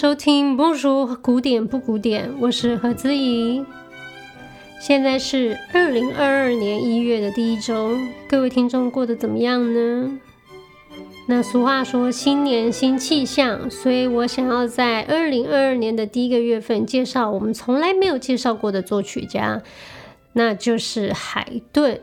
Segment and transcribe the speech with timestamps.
[0.00, 3.64] 收听《不如古典不古典》，我是何姿怡。
[4.80, 7.98] 现在是二零二二年一月的第一周，
[8.28, 10.20] 各位听众过得怎么样呢？
[11.26, 19.60] 那俗话说新年新气象，所以我想要在二零二二年的第一个月份介绍我们从来没有介绍过的作曲家，
[20.34, 22.00] 那就是海顿。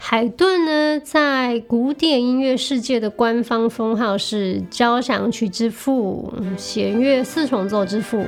[0.00, 8.24] 海顿呢，在古典音乐世界的官方封号是交响曲之父、弦乐四重奏之父。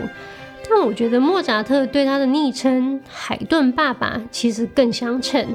[0.68, 5.46] 但我觉得莫扎特对他的昵称“海顿爸爸”其实更相称。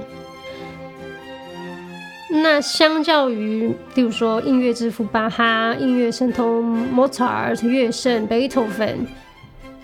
[2.29, 9.05] 那相较于，例如说音乐之父巴哈、音乐神童莫扎尔、乐圣贝多芬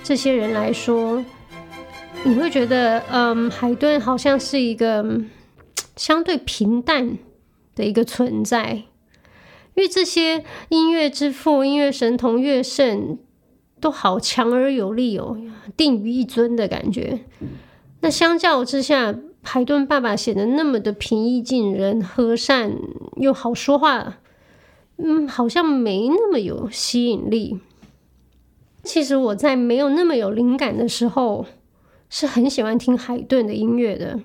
[0.02, 1.24] 这些人来说，
[2.24, 5.06] 你会觉得，嗯，海顿好像是一个。
[6.02, 7.20] 相对平淡
[7.76, 8.86] 的一个存在，
[9.76, 13.20] 因为这些音乐之父、音乐神童、乐圣
[13.80, 15.38] 都好强而有力哦，
[15.78, 17.20] 定于一尊的感觉。
[18.00, 22.76] 那相较之下，海顿爸爸显得那么的平易近人、和善
[23.18, 24.18] 又好说话，
[24.98, 27.60] 嗯，好像没那么有吸引力。
[28.82, 31.46] 其实我在没有那么有灵感的时候，
[32.10, 34.20] 是很喜欢听海顿的音乐的。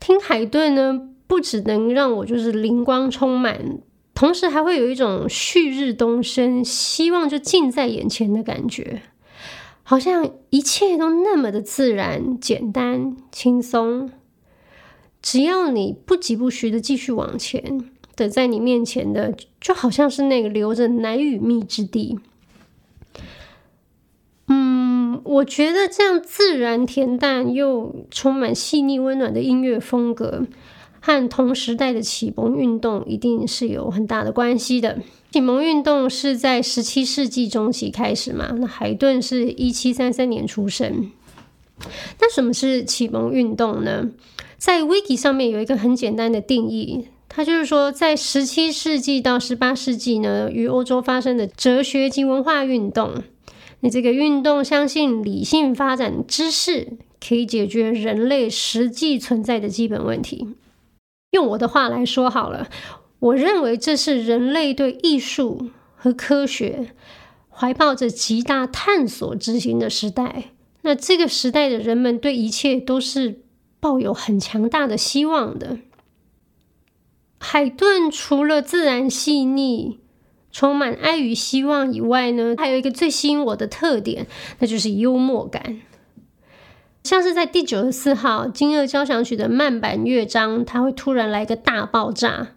[0.00, 3.78] 听海顿呢，不只能让我就是灵光充满，
[4.14, 9.02] 同时还会有一种旭日东升、希望就近在眼前的感觉，
[9.82, 14.10] 好像一切都那么的自然、简单、轻松。
[15.20, 22.18] 只要你不疾不徐的继续往前，等在你面前的，就好像是那个留着奶与蜜之地。
[25.24, 30.46] 我觉得这样自然恬淡又充满细腻温暖的音乐风格，
[31.00, 34.98] 和同时代的启蒙运动一定是有很大的关系的。
[35.30, 38.54] 启蒙运动是在十七世纪中期开始嘛？
[38.58, 41.10] 那海顿是一七三三年出生。
[42.20, 44.08] 那什么是启蒙运动呢？
[44.56, 53.22] 在 Wiki 上面有一个很简单的定义，它就是说，在十七世纪到十八世纪呢，于欧洲发生的哲学及文化运动。
[53.80, 60.56] 你这个运动相信理性发展知识可以解决人类实际存在的基本问题。
[61.30, 62.68] 用我的话来说好了，
[63.18, 66.94] 我认为这是人类对艺术和科学
[67.50, 70.52] 怀抱着极大探索之心的时代。
[70.82, 73.42] 那这个时代的人们对一切都是
[73.78, 75.78] 抱有很强大的希望的。
[77.40, 79.98] 海顿除了自然细腻，
[80.50, 84.26] 充满爱与希望以外呢，还有一个最吸引我的特点，
[84.58, 85.80] 那就是幽默感。
[87.04, 92.48] 像是在第九十四号金鶚交响曲的慢板乐章，它会突然来一个大爆炸。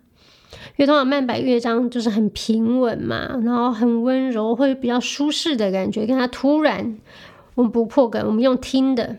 [0.78, 6.06] 因为通常慢板乐章就是很平稳嘛，然后很温柔，会比较舒适的感觉。
[6.06, 6.98] 跟它突然，
[7.56, 9.18] 我们不破梗，我们用听的。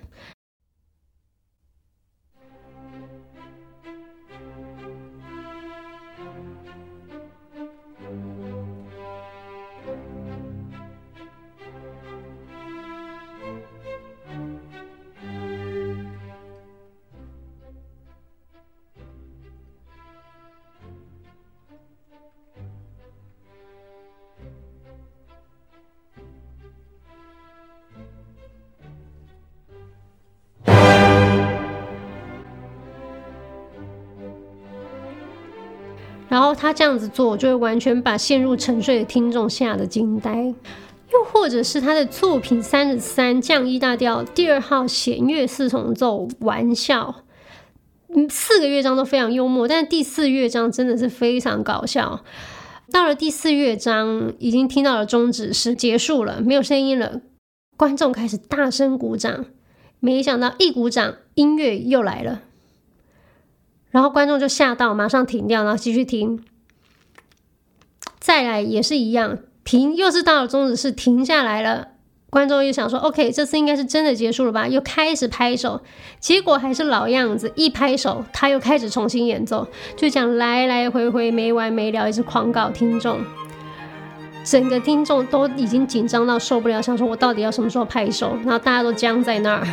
[36.55, 40.55] 他这样子做，就会完全把陷入沉睡的听众吓得惊呆。
[41.13, 47.17] 又或者是他的作品三十三降 E 大调第二号弦乐四重奏玩笑，
[48.31, 52.25] 四个乐章都非常幽默，但是第四乐章真的是非常搞笑。
[52.91, 57.21] 到了第四乐章，已经听到了终止是结束了，没有声音了，
[57.77, 59.45] 观众开始大声鼓掌。
[60.01, 62.41] 没想到一鼓掌，音乐又来了。
[63.93, 66.43] 然后观众就吓到，马上停掉，然后继续听。
[68.19, 71.89] 再来也是一样，停又是到了终止式，停下来了。
[72.31, 75.83] 观众又想说：“OK，这次应该是真的结束了吧？”又开始拍手，
[76.19, 83.21] 结果还是老样子，一拍手他又开始重新演奏，就这样来来回回没完没了，一直狂搞听众。
[84.43, 89.67] 整个听众都已经紧张到受不了，想说：“我到底要什么时候拍手？”然后大家都僵在那儿。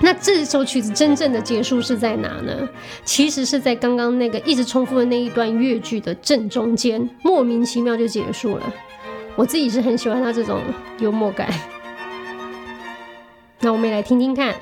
[0.00, 2.68] 那这首曲子真正的结束是在哪呢？
[3.04, 8.72] 其实是在刚刚那个一直重复的那一段乐句的正中间，莫名其妙就结束了。
[9.34, 10.60] 我自己是很喜欢他这种
[11.00, 11.48] 幽默感。
[13.60, 14.54] 那我们也来听听看。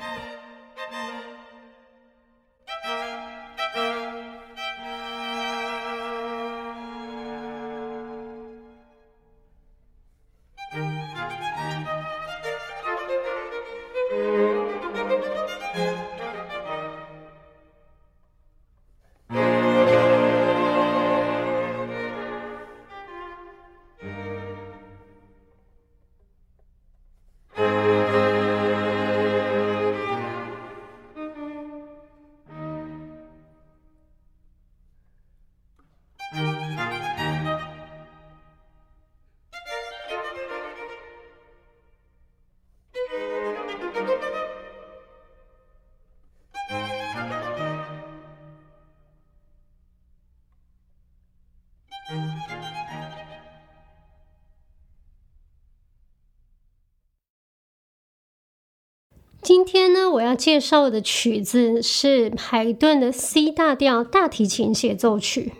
[60.36, 65.54] 介绍的曲子是海顿的 C 大调大提琴协奏曲。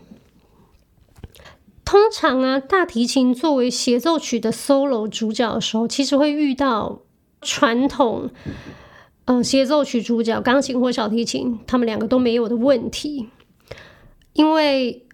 [1.84, 7.00] 通常啊，大提琴作为协奏曲的 solo 主角的时候，其实会遇到
[7.40, 8.31] 传统
[9.26, 13.29] 嗯、协奏曲主角钢琴或小提琴他们两个都没有的问题，
[14.34, 15.05] 因为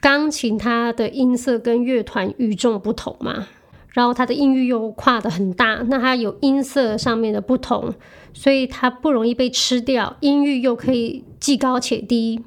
[0.00, 3.48] 钢琴它的音色跟乐团与众不同嘛。
[3.94, 7.92] 然后它的音域又跨的很大，那它有音色上面的不同，
[8.32, 10.16] 所以它不容易被吃掉。
[10.20, 12.40] 音域又可以既高且低，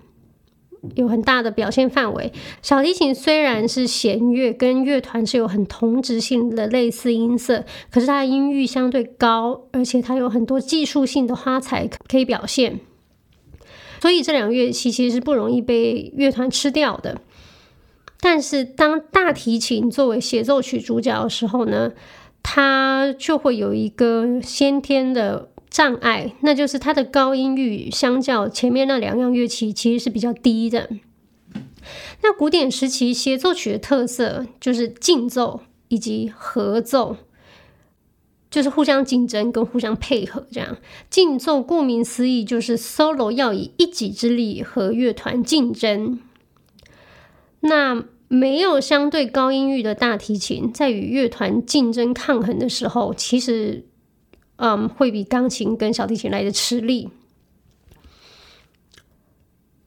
[0.95, 2.33] 有很大的表现范围。
[2.61, 12.79] 小提琴虽然是弦乐，跟乐团是有很同质性的类似音色，可是它的音域相对高，而且它有很多技术性的花材可以表现，
[14.01, 17.21] 所以这两个乐器其实是不容易被乐团吃掉的。
[18.27, 21.91] 但是，当大提琴作为协奏曲主角的时候呢，
[22.41, 30.89] 它就会有一个先天的障碍，那就是它的高音域相较前面那两样乐器其实是比较低的。
[32.23, 37.17] 那古典时期协奏曲的特色就是竞奏以及合奏，
[38.49, 40.77] 就是互相竞争跟互相配合这样。
[41.11, 46.19] 竞奏顾名思义就是 solo 要以一己之力和乐团竞争。
[47.59, 48.03] 那
[48.35, 53.85] 没有相对高音域的大提琴，在与乐团竞争抗衡的时候，其实，
[54.57, 57.09] 嗯，会比钢琴跟小提琴来的吃力。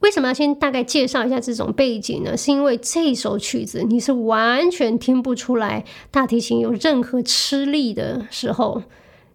[0.00, 2.36] 为什么要先大概介绍一下这种背景呢？
[2.36, 8.82] 是因为这首曲子你是完全听不出来大提琴有任何吃力的时候，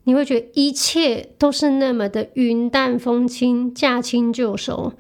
[0.06, 4.94] 你会觉得一切都是那么的云淡风轻、驾轻就熟。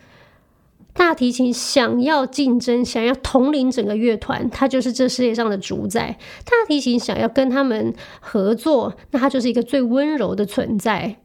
[0.93, 6.19] 大提琴想要竞争，想要统领整个乐团，它就是这世界上的主宰。
[6.45, 11.17] 大提琴想要跟他们合作，那它就是一个最温柔的存在。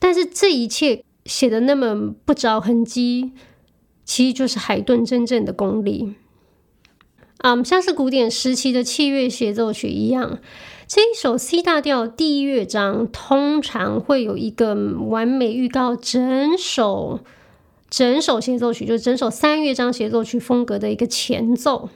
[0.00, 3.30] 但是这一切写得那么不着痕迹，
[4.04, 6.16] 其实就是海顿真正的功力。
[7.38, 10.40] 嗯、像是古典时期的器乐协奏曲一样，
[10.88, 17.20] 这一首 C 大调第一乐章通常会有一个完美预告整首。
[17.92, 21.90] 整首协奏曲就是整首三乐章协奏曲风格的一个前奏。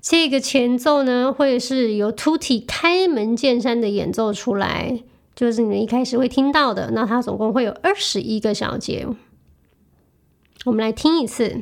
[0.00, 5.02] 这个前奏呢，会是由 Tutti 开门见山的演奏出来，
[5.36, 6.92] 就是你们一开始会听到的。
[6.92, 9.06] 那它总共会有二十一个小节，
[10.64, 11.60] 我们来听一次。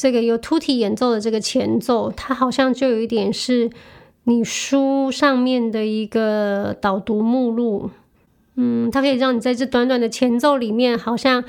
[0.00, 3.68] 这个由 Tutti 演奏的这个前奏，它好像就有一点是
[4.24, 7.90] 你书上面的一个导读目录，
[8.56, 11.44] 嗯，它可以让你在这短短的前奏里面，好像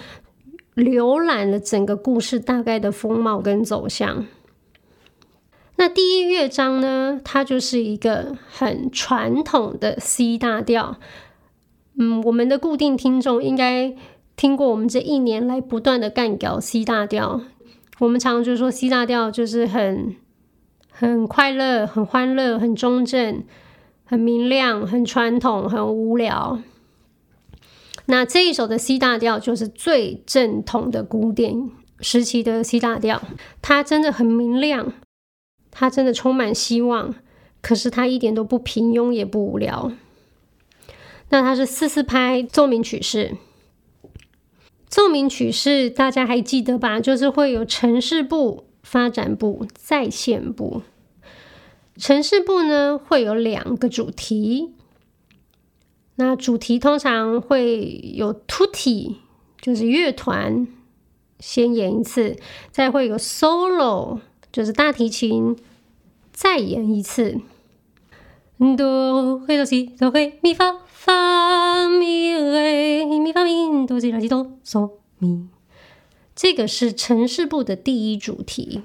[0.76, 4.28] 浏览了整个故事大概的风貌跟走向。
[5.78, 10.98] 那第一乐章呢，它就是一个很传统的 C 大调，
[11.98, 13.96] 嗯，我们的固定听众应该
[14.36, 17.40] 听过我们这一年来不断的干掉 C 大调。
[18.02, 20.16] 我们常常就说 C 大调就是很
[20.90, 23.44] 很快乐、很欢乐、很中正、
[24.06, 26.60] 很明亮、很传统、很无聊。
[28.08, 33.22] 那这一首的 C 大调就是最正统的古典时期的 C 大调，
[33.62, 34.94] 它真的很明亮，
[35.70, 37.14] 它真的充满希望，
[37.62, 39.92] 可是它一点都不平庸，也不无聊。
[41.30, 43.38] 那它是四四拍奏鸣曲式。
[44.92, 47.00] 奏鸣曲式大家还记得吧？
[47.00, 50.82] 就是会有城市部、发展部、再现部。
[51.96, 54.74] 城市部呢，会有两个主题，
[56.16, 59.16] 那主题通常会有 Tutti，
[59.62, 60.68] 就是乐团
[61.40, 62.36] 先演一次，
[62.70, 64.20] 再会有 solo，
[64.52, 65.56] 就是大提琴
[66.34, 67.40] 再演一次。
[68.78, 75.48] 哆来哆西哆来咪发发咪来咪发咪哆西拉西哆嗦咪，
[76.36, 78.84] 这个是城市部的第一主题。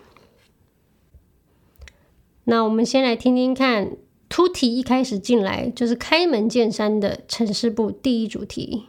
[2.45, 3.99] 那我们先来听听看
[4.31, 8.87] 秃提一开始进来就是开门见山的城市部第一主题。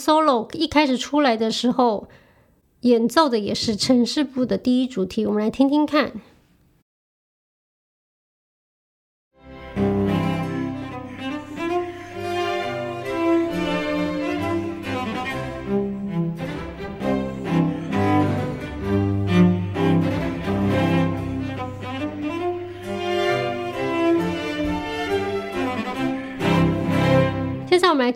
[0.00, 2.08] Solo 一开始出来的时候，
[2.80, 6.12] 演奏的也是城市部的第一主题，我们来听听看。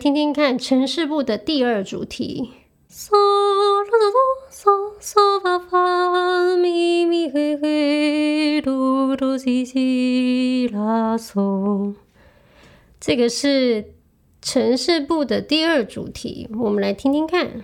[0.05, 2.51] 听听看城市部的第二主题。
[2.91, 3.89] 嗦啦
[4.51, 11.95] 嗦嗦嗦发发咪咪嘿嘿哆哆西西啦嗦。
[12.99, 13.95] 这个是
[14.43, 17.63] 城市部的第二主题，我们来听听看。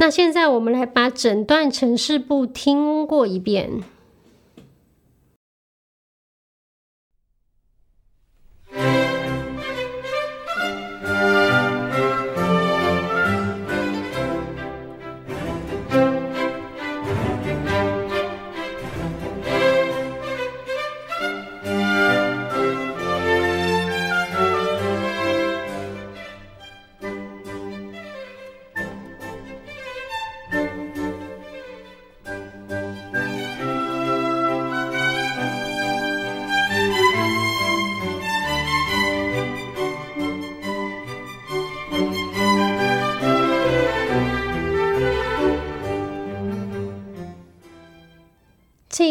[0.00, 3.82] 那现在我们来把整段城市部听过一遍。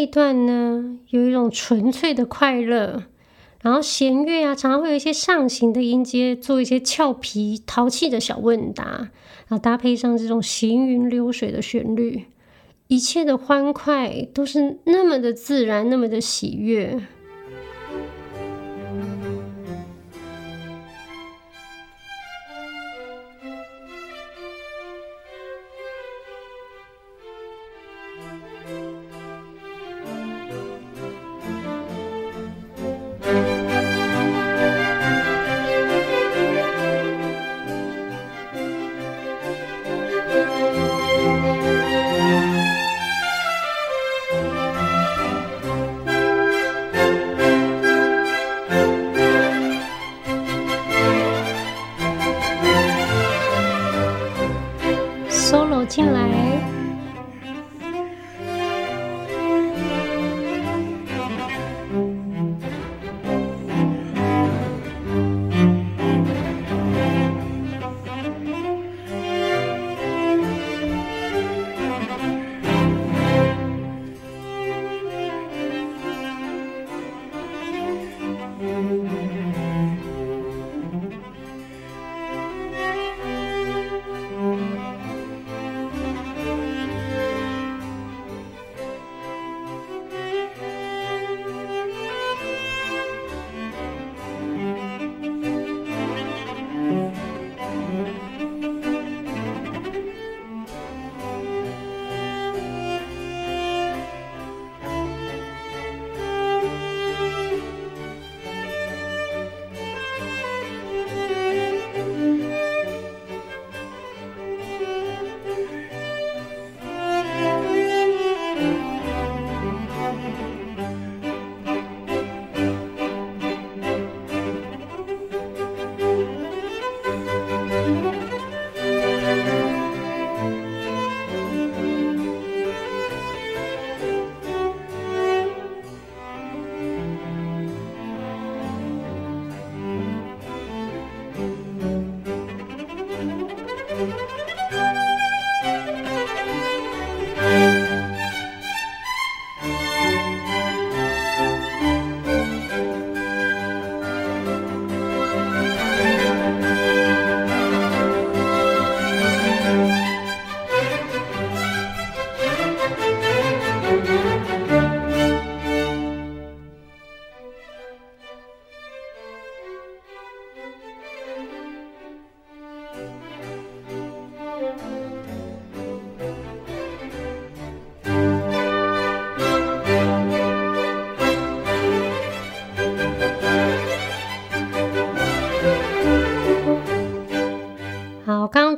[0.00, 3.04] 一段呢，有一种纯粹的快乐，
[3.60, 12.24] 然后弦乐啊，常常会有一些上行的音阶，做一些俏皮淘气的小问答，然后搭配上这种行云流水的旋律，
[12.88, 16.98] 一切的欢快都是那么的自然，那么的喜悦。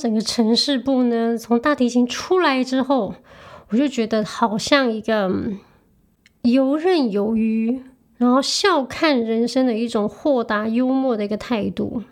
[0.03, 3.15] 整个城市部呢，从大提琴出来之后，
[3.69, 5.33] 我就觉得好像一个
[6.43, 7.81] 游刃有余，
[8.17, 12.03] 然后笑看人生的一种豁达幽默的一个态度，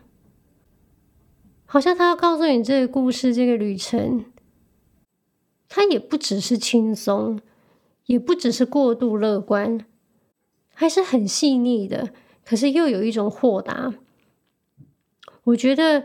[1.66, 4.25] 好像他要告诉你这个故事，这个旅程，
[5.68, 7.40] 它也不只是轻松，
[8.06, 9.85] 也不只是过度乐观，
[10.73, 12.11] 还是很细腻的，
[12.44, 13.92] 可是又有一种豁达。
[15.42, 16.05] 我觉得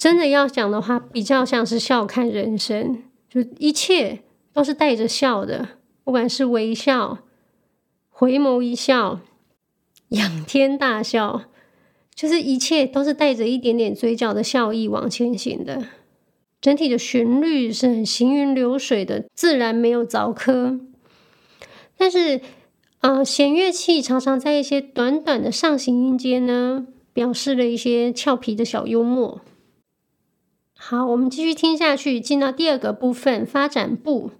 [0.00, 5.68] 真的要讲的话，比较像是笑看人生，就一切都是带着笑的，
[6.02, 7.18] 不管是微笑、
[8.08, 9.20] 回眸一笑、
[10.08, 11.42] 仰天大笑，
[12.14, 15.84] 就是一切都是带着一点点嘴角的笑意往前行的。
[16.62, 20.80] 整体的旋律是很行云流水的，自然没有凿刻。
[21.98, 22.40] 但是，
[23.02, 29.42] 呃，弦乐器常常在一些短短的上行音阶呢，表示了一些俏皮的小幽默。
[30.90, 34.32] 好，我们继续听下去，进到第二个部分，发展部。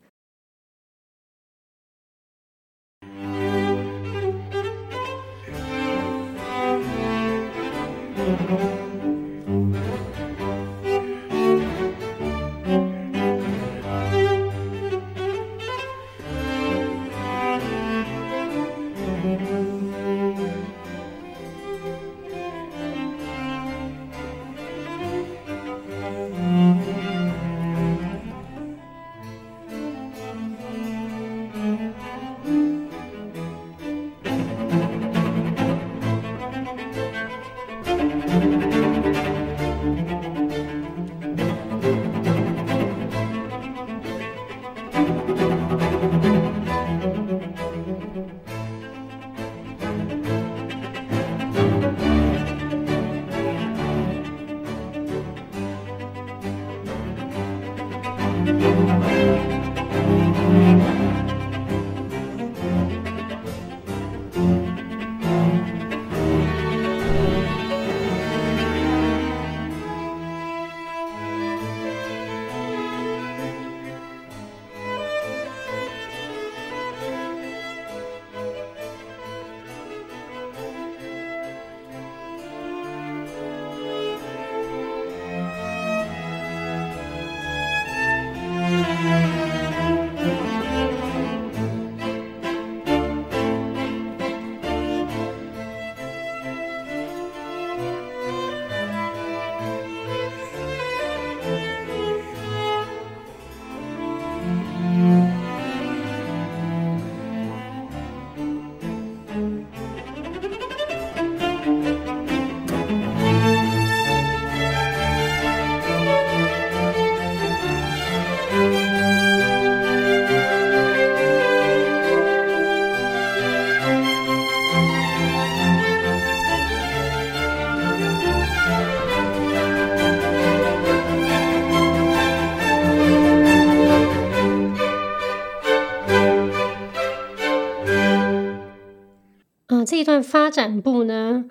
[140.22, 141.44] 发展部呢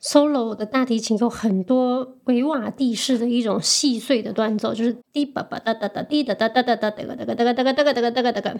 [0.00, 8.54] ，solo 的大提琴有很多维瓦蒂式的一种细碎的断奏，就是滴吧吧哒哒哒滴哒哒哒哒哒哒哒哒哒哒哒哒哒哒哒哒哒。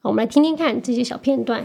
[0.00, 1.64] 好，我们来听听看这些小片段。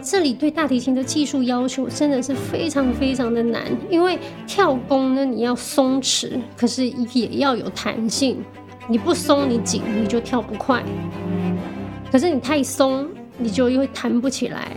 [0.00, 8.42] 这里对大提琴的技术要求真的是非常非常的难，因为跳弓呢，你要松弛，可是也要有弹性。
[8.88, 10.80] 你不松，你紧，你就跳不快；
[12.12, 14.70] 可是你太松，你就又弹不起来。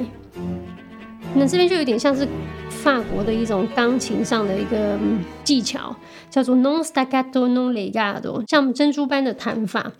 [1.35, 2.27] 那这边就有点像是
[2.69, 4.97] 法国的一种钢琴上的一个
[5.43, 5.95] 技巧，
[6.27, 9.91] 叫做 non staccato non legato，像珍珠般的弹法。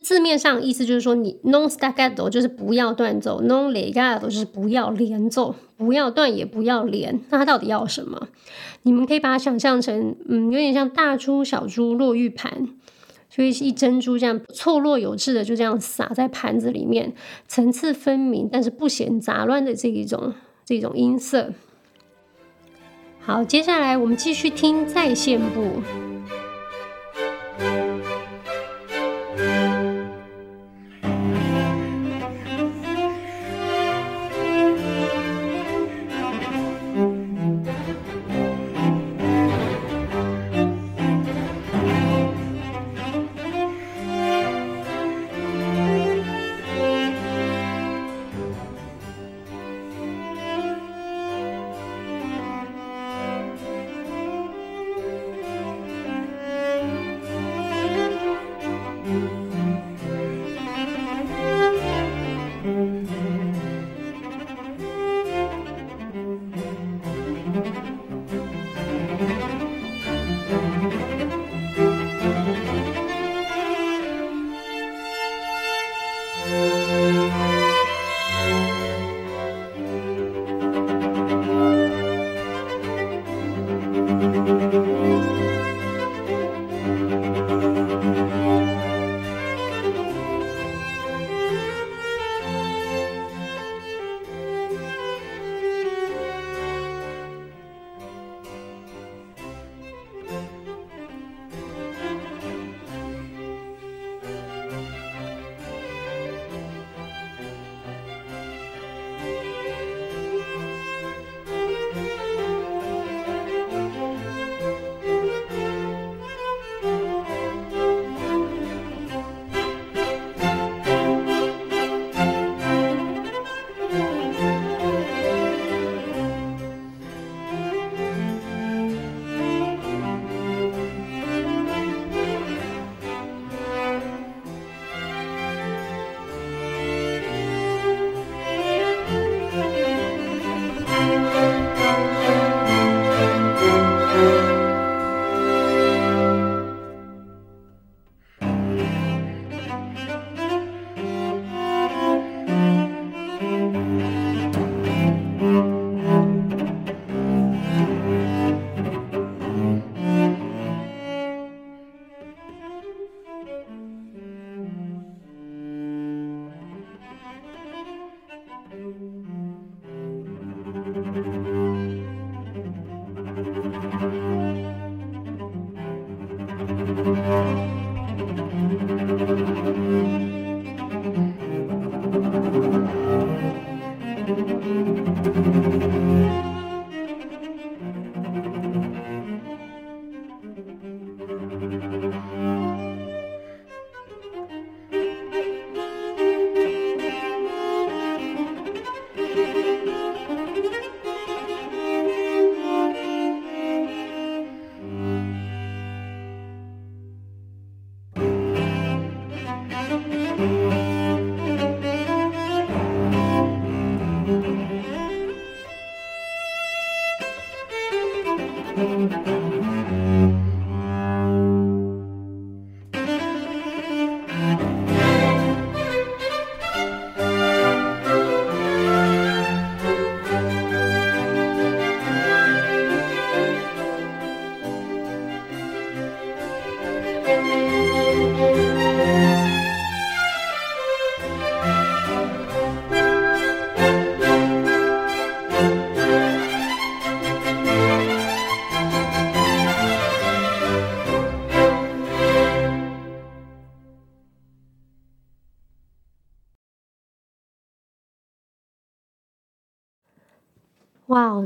[0.00, 7.20] 字面上意思就是说，你 non staccato 就是不要断奏，non legato 就是不要连奏，不要断也不要连。
[7.30, 8.28] 那它到底要什么？
[8.82, 12.68] 你们可以把它想象成，嗯，有点像大珠小珠落玉盘，
[13.30, 17.14] 所以一珍珠这样错落有致的就这样撒在盘子里面，
[17.48, 21.52] 层次分明，但是不显杂乱的这一种这种音色。
[23.20, 26.03] 好，接下来我们继续听再现部。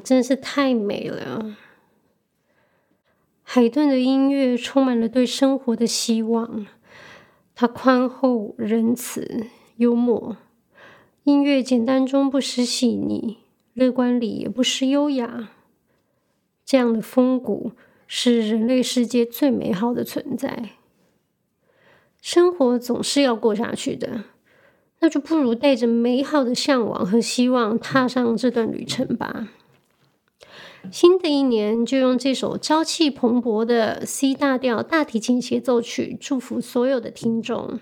[0.02, 1.56] 真是太美了！
[3.42, 6.66] 海顿的音乐充满了对生活的希望，
[7.54, 10.36] 它宽厚、仁慈、幽默。
[11.24, 13.38] 音乐简单中不失细腻，
[13.74, 15.50] 乐观里也不失优雅。
[16.64, 17.72] 这样的风骨
[18.06, 20.70] 是人类世界最美好的存在。
[22.20, 24.24] 生活总是要过下去的。
[25.00, 29.48] 那就不如带着美好的向往和希望踏上这段旅程吧。
[30.90, 37.80] 新的一年就用这首朝气蓬勃的 C 大调大提琴协奏曲祝福所有的听众。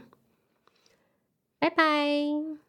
[1.59, 2.66] 拜拜。